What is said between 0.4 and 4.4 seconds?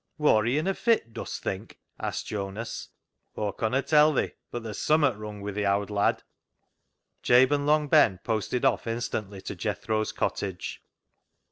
he in a fit, dust think?" asked Jonas." Aw conna tell thi,